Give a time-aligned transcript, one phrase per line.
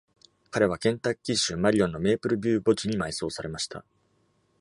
[0.49, 3.85] 彼はケンタッキー州マリオンのメープルビュー墓地に埋葬されました。